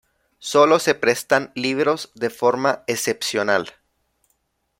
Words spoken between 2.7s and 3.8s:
excepcional.